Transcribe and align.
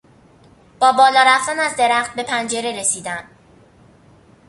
با 0.79 0.91
بالا 0.91 1.23
رفتن 1.27 1.59
از 1.59 1.75
درخت 1.77 2.15
به 2.15 2.23
پنجره 2.23 2.79
رسیدم. 2.79 3.23